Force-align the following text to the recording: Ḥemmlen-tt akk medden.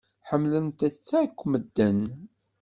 Ḥemmlen-tt 0.29 1.09
akk 1.21 1.37
medden. 1.51 1.99